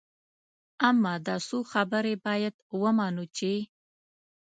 [0.89, 3.53] اما دا څو خبرې باید ومنو چې.